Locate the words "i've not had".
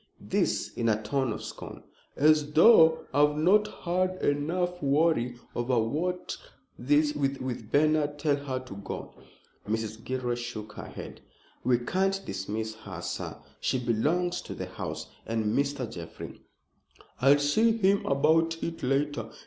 3.13-4.19